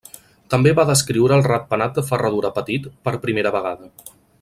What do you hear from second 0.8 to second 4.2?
descriure el Ratpenat de ferradura petit per primera vegada.